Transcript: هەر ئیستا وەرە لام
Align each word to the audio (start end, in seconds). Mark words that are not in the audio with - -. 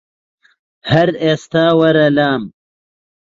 هەر 0.91 1.09
ئیستا 1.21 1.65
وەرە 1.79 2.07
لام 2.17 2.41